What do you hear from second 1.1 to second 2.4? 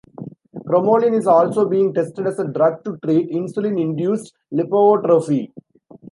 is also being tested as